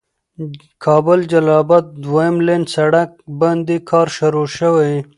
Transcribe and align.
کابل 0.85 1.19
جلال 1.31 1.57
آباد 1.61 1.85
دويم 2.03 2.35
لين 2.47 2.63
سړک 2.75 3.09
باندې 3.41 3.75
کار 3.89 4.07
شروع 4.17 4.47
شوي. 4.57 4.93